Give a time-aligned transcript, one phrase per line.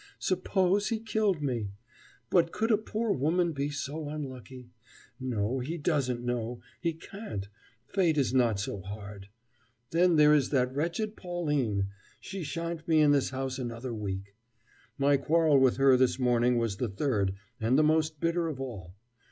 [0.17, 1.73] Suppose he killed me?
[2.31, 4.71] But could a poor woman be so unlucky?
[5.19, 7.47] No, he doesn't know, he can't,
[7.85, 9.29] fate is not so hard.
[9.91, 14.35] Then there is that wretched Pauline she shan't be in this house another week.
[14.97, 18.95] My quarrel with her this morning was the third, and the most bitter of all.